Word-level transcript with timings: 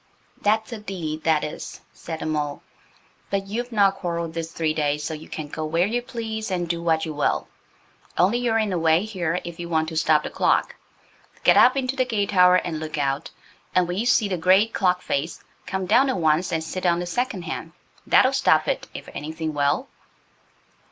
"That's 0.41 0.71
a 0.71 0.79
deed, 0.79 1.25
that 1.25 1.43
is," 1.43 1.79
said 1.93 2.21
the 2.21 2.25
mole, 2.25 2.63
"but 3.29 3.45
you've 3.45 3.71
not 3.71 3.97
quarrelled 3.97 4.33
this 4.33 4.51
three 4.51 4.73
days, 4.73 5.03
so 5.03 5.13
you 5.13 5.29
can 5.29 5.47
go 5.47 5.63
where 5.63 5.85
you 5.85 6.01
please 6.01 6.49
and 6.49 6.67
do 6.67 6.81
what 6.81 7.05
you 7.05 7.13
will. 7.13 7.47
Only 8.17 8.39
you're 8.39 8.57
in 8.57 8.71
the 8.71 8.79
way 8.79 9.05
here 9.05 9.39
if 9.43 9.59
you 9.59 9.69
want 9.69 9.89
to 9.89 9.95
stop 9.95 10.23
the 10.23 10.31
clock. 10.31 10.73
Get 11.43 11.55
up 11.55 11.77
into 11.77 11.95
the 11.95 12.03
gate 12.05 12.29
tower 12.31 12.55
and 12.55 12.79
look 12.79 12.97
out, 12.97 13.29
and 13.75 13.87
when 13.87 13.95
you 13.99 14.07
see 14.07 14.27
the 14.27 14.37
great 14.37 14.73
clock 14.73 15.03
face, 15.03 15.43
come 15.67 15.85
down 15.85 16.09
at 16.09 16.17
once 16.17 16.51
and 16.51 16.63
sit 16.63 16.87
on 16.87 16.97
the 16.97 17.05
second 17.05 17.43
hand. 17.43 17.73
That'll 18.07 18.33
stop 18.33 18.67
it, 18.67 18.87
if 18.95 19.07
anything 19.13 19.53
will." 19.53 19.87